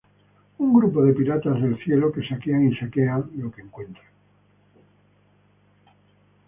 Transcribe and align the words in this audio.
Un 0.63 0.73
grupo 0.73 1.03
de 1.03 1.13
piratas 1.13 1.61
del 1.61 1.77
cielo 1.77 2.11
que 2.11 2.27
saquean 2.27 2.63
y 2.67 2.75
saquean 2.75 3.29
lo 3.35 3.51
que 3.51 3.61
encuentren. 3.61 4.13